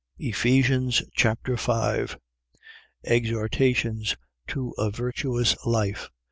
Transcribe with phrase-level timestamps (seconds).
[0.17, 2.17] Ephesians Chapter 5
[3.05, 4.15] Exhortations
[4.47, 6.09] to a virtuous life.